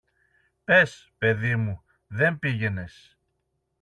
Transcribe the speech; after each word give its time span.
Πες, 0.63 1.11
παιδί 1.17 1.55
μου, 1.55 1.83
δεν 2.07 2.39
πήγαινες. 2.39 3.17